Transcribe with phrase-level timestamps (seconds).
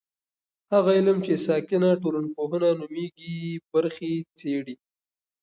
[0.73, 3.35] هغه علم چې ساکنه ټولنپوهنه نومیږي
[3.71, 4.75] برخې څېړي.